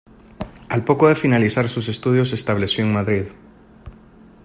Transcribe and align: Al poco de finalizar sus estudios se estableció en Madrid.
Al 0.69 0.83
poco 0.83 1.07
de 1.07 1.15
finalizar 1.15 1.69
sus 1.69 1.87
estudios 1.87 2.29
se 2.29 2.33
estableció 2.33 2.83
en 2.83 2.91
Madrid. 2.91 3.25